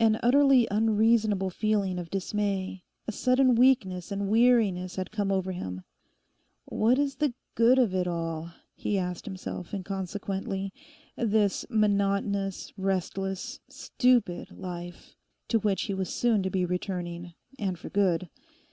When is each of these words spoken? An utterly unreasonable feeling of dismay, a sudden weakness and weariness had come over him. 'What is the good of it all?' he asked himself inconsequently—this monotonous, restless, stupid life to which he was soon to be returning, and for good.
An 0.00 0.18
utterly 0.24 0.66
unreasonable 0.72 1.48
feeling 1.48 1.96
of 2.00 2.10
dismay, 2.10 2.82
a 3.06 3.12
sudden 3.12 3.54
weakness 3.54 4.10
and 4.10 4.28
weariness 4.28 4.96
had 4.96 5.12
come 5.12 5.30
over 5.30 5.52
him. 5.52 5.84
'What 6.64 6.98
is 6.98 7.14
the 7.14 7.32
good 7.54 7.78
of 7.78 7.94
it 7.94 8.08
all?' 8.08 8.50
he 8.74 8.98
asked 8.98 9.24
himself 9.24 9.72
inconsequently—this 9.72 11.66
monotonous, 11.70 12.72
restless, 12.76 13.60
stupid 13.68 14.50
life 14.50 15.14
to 15.46 15.60
which 15.60 15.82
he 15.82 15.94
was 15.94 16.10
soon 16.12 16.42
to 16.42 16.50
be 16.50 16.64
returning, 16.64 17.34
and 17.56 17.78
for 17.78 17.88
good. 17.88 18.28